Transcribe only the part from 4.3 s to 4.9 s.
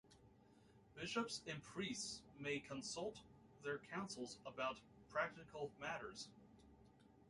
about